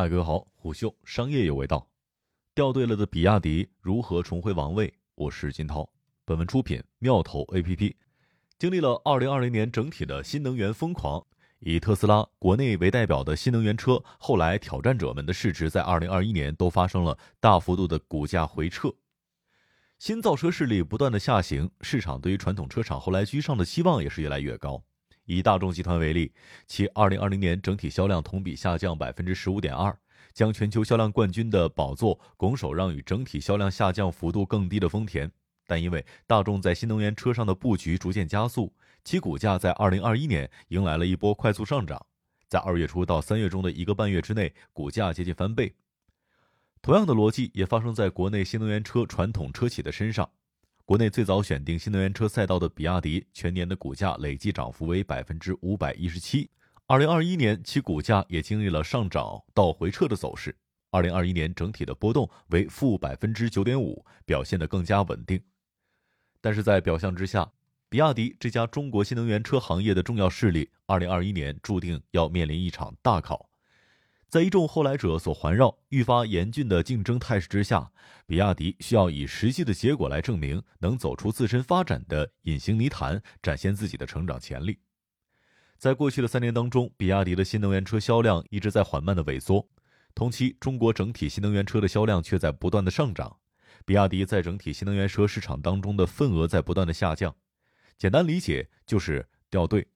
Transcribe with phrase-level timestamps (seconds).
[0.00, 1.86] 嗨，各位好，虎嗅商业有味道。
[2.54, 4.90] 掉队了的比亚迪如何重回王位？
[5.14, 5.86] 我是金涛。
[6.24, 7.94] 本文出品妙投 APP。
[8.58, 11.22] 经历了2020年整体的新能源疯狂，
[11.58, 18.90] 以特斯拉国内为代表的新能源车，后来挑战者们的市值在2021年都发生了大幅度的股价回撤。
[19.98, 24.82] 新造车势力不断的下行，市场对于传统车厂后来居上的期望也是越来越高。
[25.24, 26.32] 以大众集团为例，
[26.66, 29.96] 其2020年整体销量同比下降百分之十五点二，
[30.32, 35.30] 将全球销量冠军的宝座拱手让与整体销量下降幅度更低的丰田。
[35.66, 42.04] 但因为大众在新能源车上的布局逐渐加速，其股价在2021年迎来了一波快速上涨，
[42.48, 45.72] 在二月初到三月中的一个半月之内，股价接近翻倍。
[46.82, 50.28] 同样的逻辑也发生在国内新能源车传统车企的身上。
[50.90, 56.50] 国内最早选定新能源车赛道的比亚迪，全年的股价累计涨幅为百分之五百一十七。
[56.88, 60.52] 二零二一年，其股价也经历了上涨到回撤的走势。
[60.90, 65.40] 二零二一年整体的波动为负百分之九点五，表现得更加稳定。
[66.40, 67.52] 但是在表象之下，
[67.88, 73.48] 比亚迪这家中国新能源车行业的重要势力，二零二一年注定要面临一场大考。
[74.30, 77.90] 在一众后来者所环绕、愈发严峻的竞争态势之下，
[78.26, 84.78] 比亚迪需要以实际的结果来证明能走出自身发展的隐形泥潭，展现自己的成长潜力。
[85.76, 89.68] 在过去的三年当中，比亚迪的新能源车销量一直在缓慢的萎缩，
[90.14, 93.36] 同期中国整体新能源车的销量却在不断的上涨，
[93.84, 97.34] 比亚迪在整体新能源车市场当中的份额在不断的下降。
[97.98, 99.88] 简单理解就是掉队。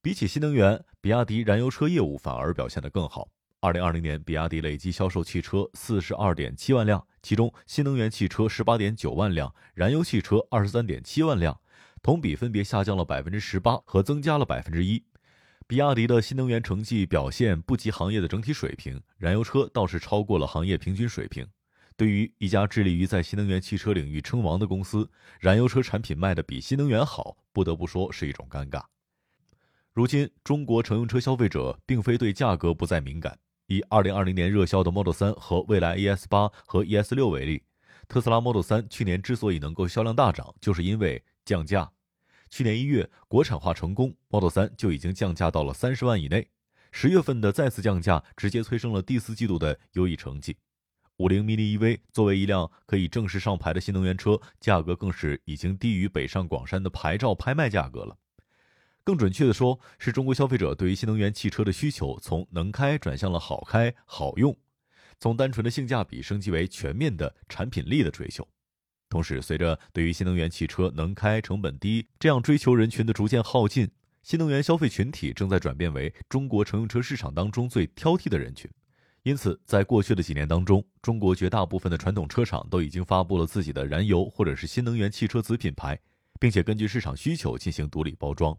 [0.00, 3.28] 比起新能源，比亚迪燃油车业务反而表现得更好。
[3.60, 11.60] 二零二零年，比亚迪累计销售汽车四十二点七万辆，其中新能源汽车十八点九万辆，燃油汽车二十三点七万辆，
[12.00, 15.02] 同比分别下降了百分之十八和增加了百分之一。
[15.66, 21.44] 比亚迪的新能源成绩表现不及行业的整体水平，燃油车倒是超过了行业平均水平。
[21.96, 28.84] 对于一家致力于在新能源汽车领域称王的公司，燃油车产品卖的比新能源好，不得不说是一种尴尬。
[29.92, 33.36] 如今，中国乘用车消费者并非对价格不再敏感。
[33.68, 37.62] 以二零二零年热销的 Model 3和蔚来 ES 八和 ES 六为例，
[38.08, 41.90] 特斯拉 Model 3去年之所以能够销量大涨，就是因为降价。
[42.48, 46.48] 去年一月国产化成功，Model 3就已经降价到了三十万以内。
[46.92, 50.56] 十月份的再次降价，直接催生了第四季度的优异成绩。
[51.18, 58.16] 五菱 mini EV 作为一辆可以正式上牌的新能源车，价格更是已经低于北上广深的牌照拍卖价格了。
[59.08, 64.54] 更准确的说，是中国消费者对于新能源汽车的需求从能开转向了好开好用，
[65.18, 68.46] 从单纯的性价比升级为全面的产品力的追求。
[69.08, 73.90] 同时，随着对于新能源汽车能开、成本低这样追求人群的逐渐耗尽，
[74.22, 78.70] 新能源消费群体正在转变为中国乘用车市场当中最挑剔的人群。
[79.22, 85.98] 因此，在过去的几年当中，中国绝大部分的传统车厂都已经发布了自己的燃油或者是新能源汽车子品牌，
[86.38, 88.54] 并且根据市场需求进行独立包装。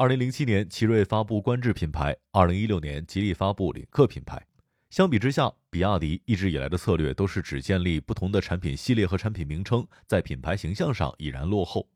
[0.00, 4.40] 二零零七年，奇瑞发布观致品牌；二零一六年，吉利发布领克品牌。
[4.90, 11.88] 相比之下，比亚迪一直以来的策略都是只建立不同的产品系列和产品名称，在品牌形象上已然落后。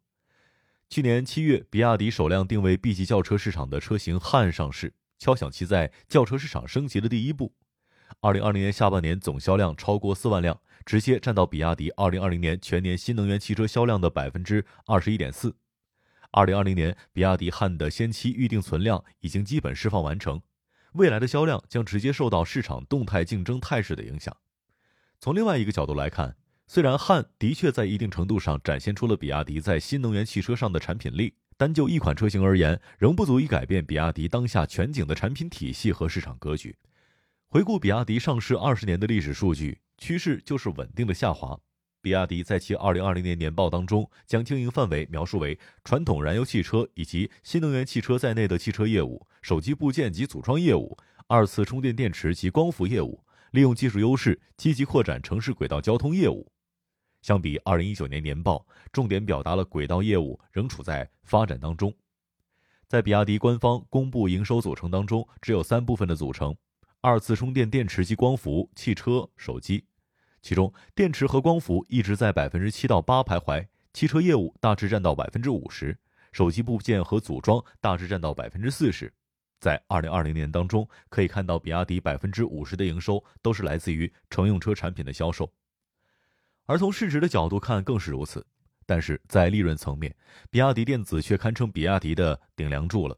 [0.90, 7.54] 去年七月，比亚迪首辆定位 B 级轿车市场的车型汉上市，敲响其在轿车市场升级的第一步。
[8.20, 15.54] 二零二零年下半年总销量超过四万辆，直接占到比亚迪二零二零年全年新能源汽车销量的百分之二十一点四。
[16.32, 20.40] 二零二零年，比亚迪汉的先期预定存量已经基本释放完成，
[20.94, 24.34] 未来的销量将直接受到市场动态竞争态势的影响。
[25.20, 26.34] 从另外一个角度来看，
[26.66, 36.74] 虽然汉的确在一定程度上展现出了比亚迪在新能源汽车上的产品力，单就一款车型而言，仍不足以改变比亚迪当下全景的产品体系和市场格局。
[37.46, 41.60] 回顾比亚迪上市二十年的历史数据，趋势就是稳定的下滑。
[42.02, 50.98] 比亚迪在其二零二零年年报当中，将经营范围描述为传统燃油汽车以及新能源汽车在内的汽车业务、手机部件及组装业务、
[51.28, 56.50] 二次充电电池及光伏业务，利用技术优势积极扩展城市轨道交通业务。
[57.22, 61.94] 相比二零一九年年报，重点表达了轨道业务仍处在发展当中。
[62.88, 66.54] 在比亚迪官方公布营收组成当中，只有三部分的组成：
[67.00, 69.84] 二次充电电池及光伏、汽车、手机。
[70.42, 75.96] 其中，电池和光伏一直在百分之七到八徘徊，汽车业务大致占到百分之五十，
[76.32, 79.12] 手机部件和组装大致占到百分之四十。
[79.60, 85.48] 在二零二零年当中，可以看到比亚迪百分之五十的营收都是来自于乘用车产品的销售，
[86.66, 88.44] 而从市值的角度看更是如此。
[88.84, 90.12] 但是在利润层面，
[90.50, 93.16] 比亚迪电子却堪称比亚迪的顶梁柱了。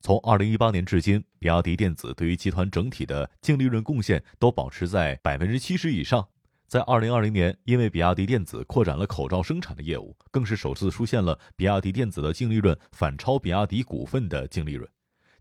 [0.00, 6.28] 从二零一八年至今，比亚迪电子对于集团整体的净利润贡献都保持在百分之七十以上。
[6.72, 14.88] 在二零二零年，因为比亚迪电子扩展了口罩生产的业务，更是首次出现了比亚迪电子的净利润反超比亚迪股份的净利润。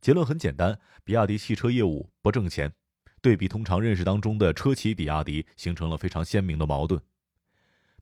[0.01, 2.73] 结论很简单，比亚迪汽车业务不挣钱。
[3.21, 7.01] 对比通常认识当中的车企比亚迪，形成了非常鲜明的矛盾。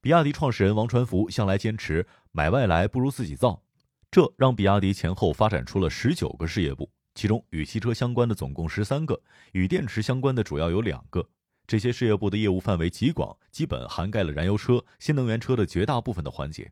[0.01, 3.61] 比亚迪创始人王传福向来坚持买外来不如自己造，
[4.09, 9.21] 这让比亚迪前后发展出了十九个事业部，其中与汽车相关的总共十三个，
[9.51, 11.29] 与电池相关的主要有两个。
[11.69, 16.71] 这些事业部的业务范围极广，基本涵盖了燃油车、新能源车的绝大部分的环节。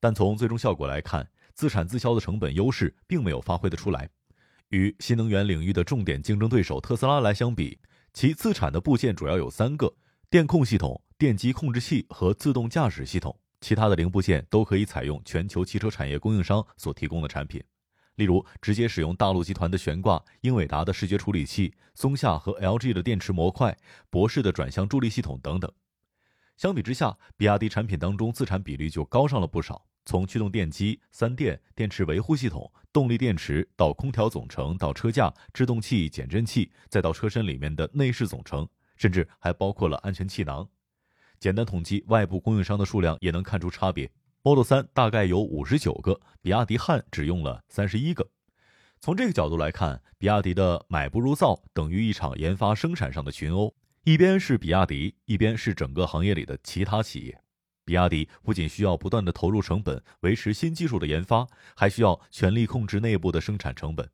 [0.00, 4.10] 但从最终效果来看，自产自销的成本优势并没有发挥得出来。
[4.70, 7.78] 与新能源领域的重点竞争对手特斯拉来相比，
[8.12, 9.94] 其自产的部件主要有三个：
[10.28, 13.38] 电控系统、电机控制器和自动驾驶系统。
[13.60, 17.62] 其他的零部件都可以采用全球汽车产业供应商所提供的产品，
[18.20, 23.74] 例如直接使用大陆集团的悬挂、英伟达的视觉处理器、松下和 LG 的电池模块、
[24.10, 25.72] 博世的转向助力系统等等。
[26.58, 29.86] 相比之下，比亚迪产品当中自产比例就高上了不少。
[30.04, 40.68] 从驱动电机、三电、电池维护系统、动力电池到空调总成，到车架、制动器、减震器，再到车身里面的内饰总成，甚至还包括了安全气囊。
[41.38, 44.10] 简单统计外部供应商的数量，也能看出差别。
[44.42, 48.26] Model 3大概有五十九个，比亚迪汉只用了三十一个。
[48.98, 53.74] 从这个角度来看，比亚迪的买不如造，等于一场研发生产上的群殴。
[54.04, 57.38] 一边是比亚迪，一边是整个行业里的其他企业。
[57.84, 61.46] 比亚迪不仅需要不断的投入成本维持新技术的研发，
[61.76, 64.08] 还需要全力控制内部的生产成本。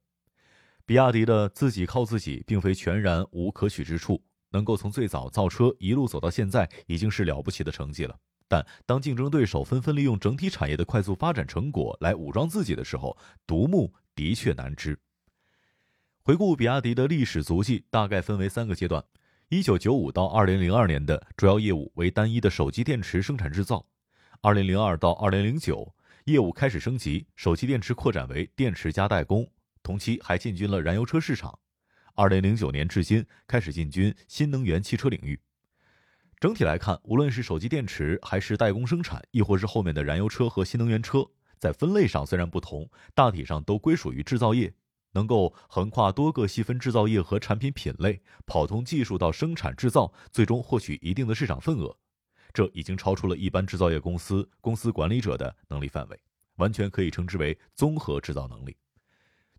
[0.84, 4.20] 比亚迪的自己靠自己，并非全然无可取之处。
[4.50, 8.18] 能够从最早造车一路走到现在，已经是了不起的成绩了。
[8.48, 13.16] 但当竞争对手纷纷利用整体产业的快速发展成果来武装自己的时候，
[13.46, 14.98] 独木的确难支。
[16.22, 19.04] 回顾比亚迪的历史足迹，大概分为三个阶段。
[19.48, 23.86] 一九九五到二零零二年的主要业务为单一的手机电池生产制造，
[24.40, 25.94] 二零零二到二零零九
[26.24, 29.48] 业务开始升级，手机电池扩展为电池加代工，
[29.84, 31.56] 同期还进军了燃油车市场。
[32.16, 35.40] 二零零九年至今开始进军新能源汽车领域。
[36.38, 41.26] 整体来看，无论是手机电池，还是代工生产，亦或是后面的燃油车和新能源车，
[41.58, 44.74] 在分类上虽然不同，大体上都归属于制造业。
[45.12, 51.96] 能够横跨多个细分制造业和产品品类，跑通技术到生产制造，最终获取一定的市场份额，
[52.52, 56.20] 这已经超出了一般制造业公司公司管理者的能力范围，
[56.56, 58.76] 完全可以称之为综合制造能力。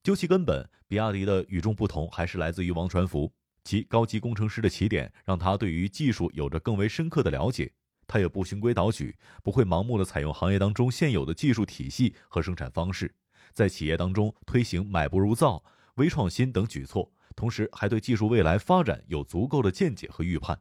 [0.04, 3.34] 究其根本，比亚迪的与众不同还是来自于王传福，
[3.68, 7.70] 其高级工程师的起点让他对于技术有着更为深刻的了解，
[8.08, 13.14] 他也不循规蹈矩，不会盲目的采用行业当中现有的技术体系和生产方式。
[13.52, 15.62] 在企业当中推行买不如造、
[15.96, 20.58] 微创新等举措，同时还对技术未来发展有足够的见解和预判，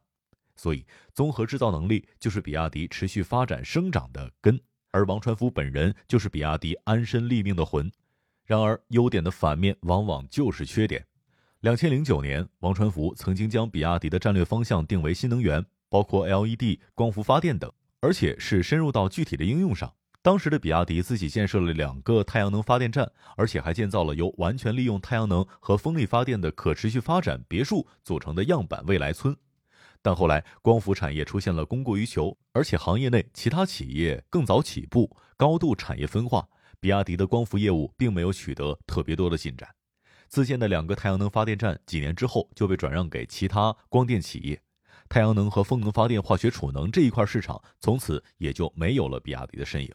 [0.57, 4.59] 所以综合制造能力就是比亚迪持续发展生长的根，
[4.91, 7.89] 而王传福本人就是比亚迪安身立命的魂。
[8.43, 11.05] 然而，优点的反面往往就是缺点。
[11.61, 19.91] 两千零九年，王传福曾经将比亚迪的战略方向定为新能源，包括 LED、光伏发电等，而且是深入到具体的应用上。
[20.21, 29.35] 当时的比亚迪自己建设了两个太阳能发电站，而且还建造了由完全利用太阳能和风力发电的可持续发展别墅组成的样板未来村。
[30.03, 36.47] 但后来光伏产业出现了供过于求，而且行业内其他企业更早起步，高度产业分化，
[36.79, 39.67] 比亚迪的光伏业务并没有取得特别多的进展。
[40.27, 44.61] 自建的两个太阳能发电站几年之后就被转让给其他光电企业，
[45.09, 49.91] 太阳能和风能发电化学储能这一块市场从此也就没有了比亚迪的身影。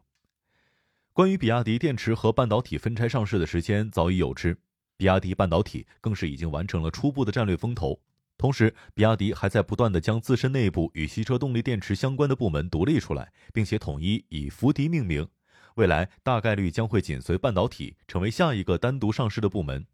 [1.12, 4.56] 关于比亚迪电池和半导体分拆上市的时间早已有之，
[4.96, 8.00] 比亚迪半导体更是已经完成了初步的战略风投。
[8.38, 15.28] 同时，比亚迪还在不断的将自身内部与汽车动力电池相关的部门独立出来，并且统一以福迪命名。
[15.76, 19.86] 未来大概率将会紧随半导体，成为下一个单独上市的部门。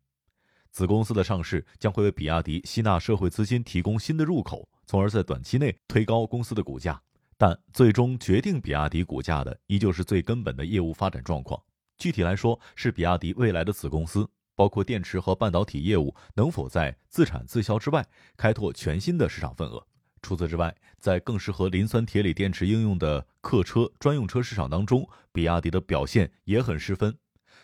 [0.70, 7.00] 子公司的上市将会为比亚迪吸纳社会资金提供新的入口，从而在短期内推高公司的股价。
[7.36, 11.62] 但最终决定比亚迪股价的，依旧是最根本的业务发展状况。
[11.96, 18.04] 具体来说，是比亚迪未来的子公司，包括电池和半导体业务，能否在自产自销之外，
[18.36, 19.86] 开拓全新的市场份额。
[20.20, 27.16] 除此之外，在更适合磷酸铁锂电池应用的客车专用车市场当中，比亚迪的表现也很失分。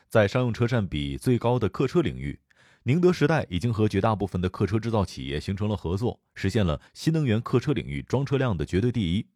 [0.08, 2.38] 在商用车占比最高的客车领域，
[2.86, 9.26] 宁德时代已经和绝大部分的客车制造企业形成了合作，实现了新能源客车领域装车量的绝对第一。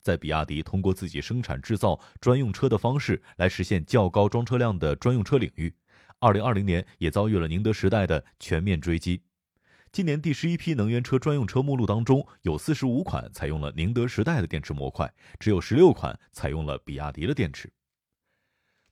[0.00, 5.72] 在比亚迪通过自己生产制造专用车的方式来实现较高装车量的专用车领域，
[6.18, 9.22] 二零二零年也遭遇了宁德时代的全面追击。
[9.92, 17.72] 今年第十一批能源车专用车目录当中，有四十五款采用了宁德时代的电池模块，只有十六款采用了比亚迪的电池。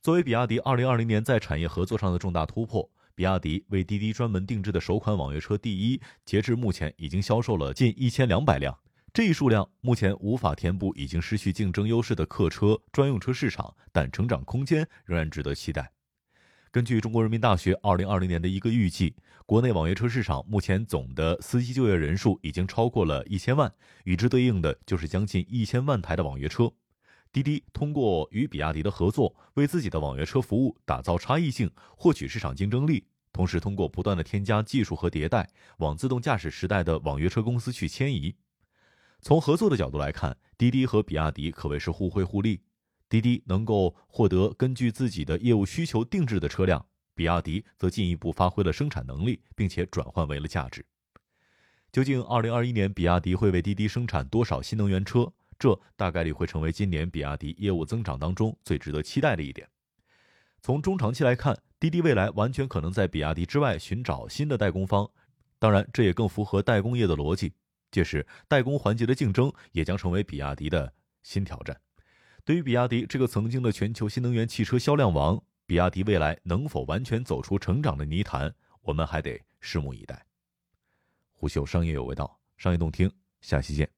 [0.00, 8.76] 作为比亚迪二零二零年在产业合作上的重大突破，比亚迪为滴滴专门定制的首款网约车第一，截至目前已经销售了近一千两百辆。
[9.12, 15.92] 这一数量目前无法填补已经失去竞争优势的客车专用车市场，但成长空间仍然值得期待。
[16.72, 19.14] 根据中国人民大学二零二零年的一个预计，
[19.46, 26.72] 国内网约车市场目前总的司机就业人数已经超过了一千万，与之对应的就是将近一千万台的网约车。
[27.34, 38.36] 滴滴通过与比亚迪的合作，为自己的网约车服务打造差异性，获取市场竞争力，同时通过不断的添加技术和迭代，往自动驾驶时代的网约车公司去迁移。
[39.20, 42.60] 从合作的角度来看，滴滴和比亚迪可谓是互惠互利。
[43.08, 46.86] 滴滴能够获得根据自己的业务需求定制的车辆，
[47.16, 50.86] 比亚迪则进一步发挥了生产能力，并且转换为了价值。
[51.90, 55.32] 究竟2021年比亚迪会为滴滴生产多少新能源车？
[55.64, 59.66] 这大概率会成为今年比亚迪业务增长当中最值得期待的一点。
[60.60, 65.10] 从中长期来看，滴滴未来完全可能在比亚迪之外寻找新的代工方，
[65.58, 67.54] 当然这也更符合代工业的逻辑。
[67.90, 70.92] 届时，代工环节的竞争也将成为比亚迪的
[71.22, 71.80] 新挑战。
[72.44, 80.26] 对于比亚迪这个曾经的全球新能源汽车销量王，比亚迪未来能否完全走出成长的泥潭，我们还得拭目以待。
[81.32, 83.88] 虎嗅商业有味道，商业动听，下期见。